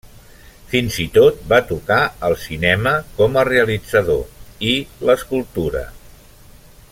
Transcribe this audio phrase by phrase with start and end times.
[0.69, 1.99] Fins i tot va tocar
[2.29, 4.25] el cinema, com a realitzador,
[4.71, 4.73] i
[5.11, 5.85] l'escultura.